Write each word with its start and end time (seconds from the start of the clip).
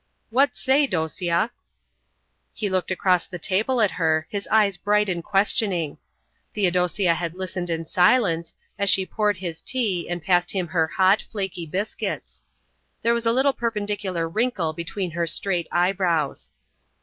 "What 0.31 0.57
say, 0.57 0.87
Dosia?" 0.87 1.51
He 2.53 2.71
looked 2.71 2.89
across 2.89 3.27
the 3.27 3.37
table 3.37 3.79
at 3.81 3.91
her, 4.01 4.25
his 4.31 4.47
eyes 4.49 4.75
bright 4.75 5.07
and 5.07 5.23
questioning. 5.23 5.99
Theodosia 6.55 7.13
had 7.13 7.35
listened 7.35 7.69
in 7.69 7.85
silence, 7.85 8.55
as 8.79 8.89
she 8.89 9.05
poured 9.05 9.37
his 9.37 9.61
tea 9.61 10.09
and 10.09 10.23
passed 10.23 10.53
him 10.53 10.69
her 10.69 10.87
hot, 10.87 11.21
flaky 11.21 11.67
biscuits. 11.67 12.41
There 13.03 13.13
was 13.13 13.27
a 13.27 13.31
little 13.31 13.53
perpendicular 13.53 14.27
wrinkle 14.27 14.73
between 14.73 15.11
her 15.11 15.27
straight 15.27 15.67
eyebrows. 15.71 16.51